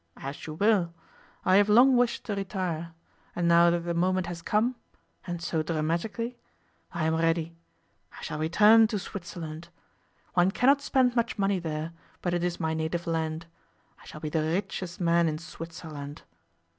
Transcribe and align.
'As 0.17 0.47
you 0.47 0.55
will. 0.55 0.95
I 1.45 1.57
have 1.57 1.69
long 1.69 1.95
wished 1.95 2.23
to 2.23 2.33
retire. 2.33 2.95
And 3.35 3.47
now 3.47 3.69
that 3.69 3.81
the 3.81 3.93
moment 3.93 4.25
has 4.25 4.41
come 4.41 4.75
and 5.27 5.43
so 5.43 5.61
dramatically 5.61 6.39
I 6.91 7.05
am 7.05 7.13
ready. 7.15 7.55
I 8.17 8.23
shall 8.23 8.39
return 8.39 8.87
to 8.87 8.97
Switzerland. 8.97 9.69
One 10.33 10.49
cannot 10.49 10.81
spend 10.81 11.15
much 11.15 11.37
money 11.37 11.59
there, 11.59 11.91
but 12.23 12.33
it 12.33 12.43
is 12.43 12.59
my 12.59 12.73
native 12.73 13.05
land. 13.05 13.45
I 14.01 14.05
shall 14.07 14.21
be 14.21 14.29
the 14.29 14.41
richest 14.41 14.99
man 14.99 15.27
in 15.29 15.37
Switzerland. 15.37 16.23